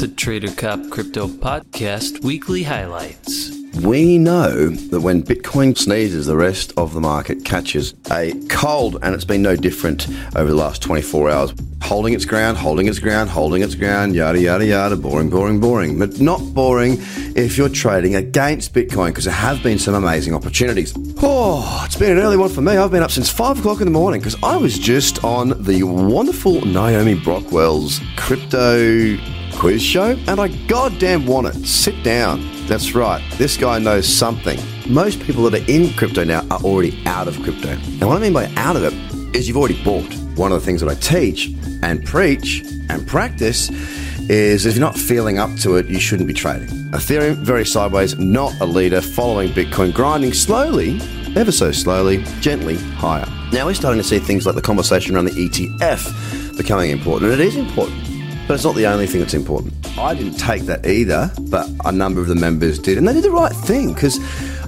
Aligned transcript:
the 0.00 0.08
Trader 0.08 0.50
Cobb 0.52 0.90
Crypto 0.90 1.26
Podcast 1.26 2.24
weekly 2.24 2.62
highlights. 2.62 3.50
We 3.84 4.16
know 4.16 4.70
that 4.70 5.02
when 5.02 5.22
Bitcoin 5.22 5.76
sneezes, 5.76 6.24
the 6.24 6.38
rest 6.38 6.72
of 6.78 6.94
the 6.94 7.02
market 7.02 7.44
catches 7.44 7.92
a 8.10 8.32
cold, 8.48 8.96
and 9.02 9.14
it's 9.14 9.26
been 9.26 9.42
no 9.42 9.56
different 9.56 10.08
over 10.36 10.48
the 10.48 10.56
last 10.56 10.80
24 10.80 11.28
hours. 11.28 11.52
Holding 11.82 12.14
its 12.14 12.24
ground, 12.24 12.56
holding 12.56 12.88
its 12.88 12.98
ground, 12.98 13.28
holding 13.28 13.60
its 13.60 13.74
ground, 13.74 14.14
yada, 14.14 14.40
yada, 14.40 14.64
yada, 14.64 14.96
boring, 14.96 15.28
boring, 15.28 15.60
boring. 15.60 15.98
But 15.98 16.18
not 16.18 16.40
boring 16.54 16.96
if 17.36 17.58
you're 17.58 17.68
trading 17.68 18.14
against 18.14 18.72
Bitcoin 18.72 19.08
because 19.08 19.26
there 19.26 19.34
have 19.34 19.62
been 19.62 19.78
some 19.78 19.92
amazing 19.92 20.32
opportunities. 20.34 20.94
Oh, 21.18 21.82
it's 21.84 21.96
been 21.96 22.12
an 22.12 22.18
early 22.18 22.38
one 22.38 22.48
for 22.48 22.62
me. 22.62 22.78
I've 22.78 22.90
been 22.90 23.02
up 23.02 23.10
since 23.10 23.28
5 23.28 23.58
o'clock 23.58 23.80
in 23.80 23.84
the 23.84 23.90
morning 23.90 24.20
because 24.20 24.42
I 24.42 24.56
was 24.56 24.78
just 24.78 25.22
on 25.24 25.62
the 25.62 25.82
wonderful 25.82 26.64
Naomi 26.64 27.16
Brockwell's 27.16 28.00
crypto 28.16 29.18
quiz 29.60 29.82
show, 29.82 30.16
and 30.26 30.40
I 30.40 30.48
goddamn 30.68 31.26
want 31.26 31.48
it. 31.48 31.66
Sit 31.66 32.02
down. 32.02 32.40
That's 32.66 32.94
right. 32.94 33.22
This 33.32 33.58
guy 33.58 33.78
knows 33.78 34.08
something. 34.08 34.58
Most 34.88 35.20
people 35.20 35.42
that 35.50 35.60
are 35.60 35.70
in 35.70 35.92
crypto 35.92 36.24
now 36.24 36.46
are 36.50 36.60
already 36.60 36.98
out 37.04 37.28
of 37.28 37.38
crypto. 37.42 37.68
And 37.68 38.06
what 38.06 38.16
I 38.16 38.20
mean 38.20 38.32
by 38.32 38.50
out 38.56 38.76
of 38.76 38.84
it 38.84 38.94
is 39.36 39.48
you've 39.48 39.58
already 39.58 39.82
bought. 39.84 40.10
One 40.36 40.50
of 40.50 40.58
the 40.58 40.64
things 40.64 40.80
that 40.80 40.88
I 40.88 40.94
teach 40.94 41.52
and 41.82 42.02
preach 42.06 42.64
and 42.88 43.06
practice 43.06 43.68
is 44.30 44.64
if 44.64 44.76
you're 44.76 44.80
not 44.80 44.96
feeling 44.96 45.38
up 45.38 45.54
to 45.58 45.76
it, 45.76 45.88
you 45.88 46.00
shouldn't 46.00 46.26
be 46.26 46.32
trading. 46.32 46.68
Ethereum, 46.92 47.34
very 47.36 47.66
sideways, 47.66 48.18
not 48.18 48.58
a 48.62 48.64
leader, 48.64 49.02
following 49.02 49.50
Bitcoin, 49.50 49.92
grinding 49.92 50.32
slowly, 50.32 50.98
ever 51.36 51.52
so 51.52 51.70
slowly, 51.70 52.24
gently 52.40 52.76
higher. 52.76 53.28
Now 53.52 53.66
we're 53.66 53.74
starting 53.74 54.00
to 54.00 54.08
see 54.08 54.20
things 54.20 54.46
like 54.46 54.54
the 54.54 54.62
conversation 54.62 55.16
around 55.16 55.26
the 55.26 55.32
ETF 55.32 56.56
becoming 56.56 56.90
important, 56.90 57.32
and 57.32 57.40
it 57.42 57.46
is 57.46 57.56
important. 57.56 57.99
But 58.50 58.54
it's 58.54 58.64
not 58.64 58.74
the 58.74 58.86
only 58.88 59.06
thing 59.06 59.20
that's 59.20 59.32
important. 59.32 59.72
I 59.96 60.12
didn't 60.12 60.36
take 60.36 60.62
that 60.62 60.84
either, 60.84 61.30
but 61.42 61.70
a 61.84 61.92
number 61.92 62.20
of 62.20 62.26
the 62.26 62.34
members 62.34 62.80
did, 62.80 62.98
and 62.98 63.06
they 63.06 63.12
did 63.12 63.22
the 63.22 63.30
right 63.30 63.52
thing 63.52 63.94
because 63.94 64.18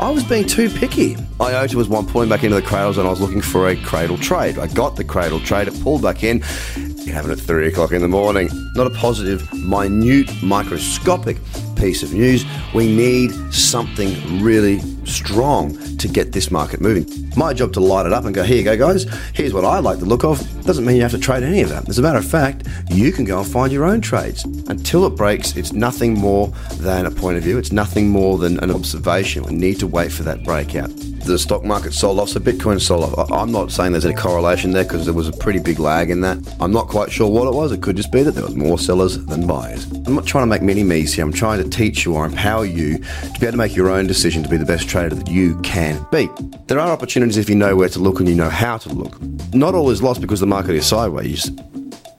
I 0.00 0.10
was 0.10 0.24
being 0.24 0.48
too 0.48 0.68
picky. 0.68 1.16
IOTA 1.40 1.76
was 1.76 1.88
one 1.88 2.04
pulling 2.04 2.28
back 2.28 2.42
into 2.42 2.56
the 2.56 2.62
cradles, 2.62 2.98
and 2.98 3.06
I 3.06 3.10
was 3.10 3.20
looking 3.20 3.40
for 3.40 3.68
a 3.68 3.76
cradle 3.76 4.18
trade. 4.18 4.58
I 4.58 4.66
got 4.66 4.96
the 4.96 5.04
cradle 5.04 5.38
trade, 5.38 5.68
it 5.68 5.80
pulled 5.80 6.02
back 6.02 6.24
in. 6.24 6.42
You 6.76 7.12
have 7.12 7.26
it 7.26 7.30
at 7.30 7.38
three 7.38 7.68
o'clock 7.68 7.92
in 7.92 8.02
the 8.02 8.08
morning. 8.08 8.48
Not 8.74 8.88
a 8.88 8.90
positive, 8.90 9.48
minute, 9.54 10.28
microscopic 10.42 11.36
piece 11.78 12.02
of 12.02 12.12
news. 12.12 12.44
We 12.74 12.94
need 12.94 13.32
something 13.52 14.42
really 14.42 14.80
strong 15.06 15.76
to 15.98 16.08
get 16.08 16.32
this 16.32 16.50
market 16.50 16.80
moving. 16.80 17.06
My 17.36 17.52
job 17.54 17.72
to 17.74 17.80
light 17.80 18.06
it 18.06 18.12
up 18.12 18.24
and 18.24 18.34
go, 18.34 18.42
here 18.42 18.56
you 18.56 18.64
go, 18.64 18.76
guys. 18.76 19.04
Here's 19.32 19.52
what 19.52 19.64
I 19.64 19.78
like 19.78 19.98
the 19.98 20.04
look 20.04 20.24
of. 20.24 20.38
Doesn't 20.64 20.84
mean 20.84 20.96
you 20.96 21.02
have 21.02 21.12
to 21.12 21.18
trade 21.18 21.42
any 21.42 21.62
of 21.62 21.70
that. 21.70 21.88
As 21.88 21.98
a 21.98 22.02
matter 22.02 22.18
of 22.18 22.28
fact, 22.28 22.66
you 22.90 23.12
can 23.12 23.24
go 23.24 23.38
and 23.38 23.46
find 23.46 23.72
your 23.72 23.84
own 23.84 24.00
trades. 24.00 24.44
Until 24.44 25.06
it 25.06 25.10
breaks, 25.10 25.56
it's 25.56 25.72
nothing 25.72 26.14
more 26.14 26.48
than 26.78 27.06
a 27.06 27.10
point 27.10 27.36
of 27.36 27.42
view. 27.42 27.58
It's 27.58 27.72
nothing 27.72 28.08
more 28.08 28.38
than 28.38 28.58
an 28.60 28.70
observation. 28.70 29.44
We 29.44 29.54
need 29.54 29.78
to 29.80 29.86
wait 29.86 30.12
for 30.12 30.24
that 30.24 30.44
breakout. 30.44 30.90
The 31.28 31.38
stock 31.38 31.62
market 31.62 31.92
sold 31.92 32.20
off, 32.20 32.30
so 32.30 32.40
Bitcoin 32.40 32.80
sold 32.80 33.12
off. 33.12 33.30
I'm 33.30 33.52
not 33.52 33.70
saying 33.70 33.92
there's 33.92 34.06
any 34.06 34.14
correlation 34.14 34.70
there 34.70 34.84
because 34.84 35.04
there 35.04 35.14
was 35.14 35.28
a 35.28 35.32
pretty 35.32 35.58
big 35.58 35.78
lag 35.78 36.10
in 36.10 36.22
that. 36.22 36.38
I'm 36.58 36.72
not 36.72 36.88
quite 36.88 37.12
sure 37.12 37.28
what 37.30 37.46
it 37.46 37.54
was. 37.54 37.70
It 37.70 37.82
could 37.82 37.96
just 37.96 38.10
be 38.10 38.22
that 38.22 38.32
there 38.32 38.44
was 38.44 38.56
more 38.56 38.78
sellers 38.78 39.22
than 39.26 39.46
buyers. 39.46 39.84
I'm 40.06 40.14
not 40.14 40.26
trying 40.26 40.42
to 40.42 40.46
make 40.46 40.62
mini 40.62 40.84
me's 40.84 41.12
here. 41.12 41.24
I'm 41.24 41.32
trying 41.32 41.62
to 41.62 41.67
teach 41.68 42.04
you 42.04 42.14
or 42.14 42.24
empower 42.26 42.64
you 42.64 42.98
to 42.98 43.40
be 43.40 43.46
able 43.46 43.52
to 43.52 43.56
make 43.56 43.76
your 43.76 43.88
own 43.88 44.06
decision 44.06 44.42
to 44.42 44.48
be 44.48 44.56
the 44.56 44.64
best 44.64 44.88
trader 44.88 45.14
that 45.14 45.28
you 45.28 45.60
can 45.60 46.04
be. 46.10 46.28
There 46.66 46.78
are 46.78 46.90
opportunities 46.90 47.36
if 47.36 47.48
you 47.48 47.54
know 47.54 47.76
where 47.76 47.88
to 47.88 47.98
look 47.98 48.20
and 48.20 48.28
you 48.28 48.34
know 48.34 48.50
how 48.50 48.78
to 48.78 48.88
look. 48.88 49.20
Not 49.54 49.74
all 49.74 49.90
is 49.90 50.02
lost 50.02 50.20
because 50.20 50.40
the 50.40 50.46
market 50.46 50.74
is 50.74 50.86
sideways. 50.86 51.50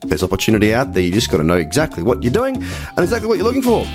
There's 0.01 0.23
opportunity 0.23 0.73
out 0.73 0.93
there. 0.93 1.03
You 1.03 1.11
just 1.11 1.29
got 1.29 1.37
to 1.37 1.43
know 1.43 1.57
exactly 1.57 2.03
what 2.03 2.23
you're 2.23 2.33
doing 2.33 2.55
and 2.55 2.99
exactly 2.99 3.27
what 3.27 3.37
you're 3.37 3.45
looking 3.45 3.61
for. 3.61 3.85